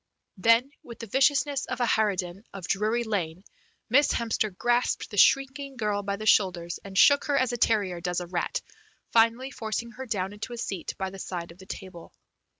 [0.37, 3.43] Then with the viciousness of a harridan of Drury Lane
[3.87, 8.01] Miss Hemster grasped the shrinking girl by the shoulders, and shook her as a terrier
[8.01, 8.63] does a rat,
[9.11, 12.15] finally forcing her down into a seat by the side of the table.